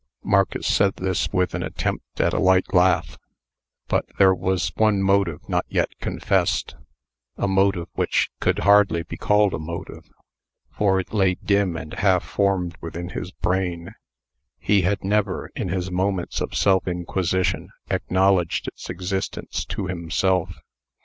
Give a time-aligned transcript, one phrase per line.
[0.23, 3.19] Marcus said this with an attempt at a light laugh.
[3.87, 6.73] But there was one motive not yet confessed
[7.37, 10.09] a motive which could hardly be called a motive,
[10.71, 13.93] for it lay dim and half formed within his brain.
[14.57, 20.55] He had never, in his moments of self inquisition, acknowledged its existence to himself.